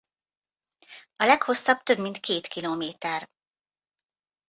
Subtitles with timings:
[1.15, 3.29] A leghosszabb több mint két kilométer.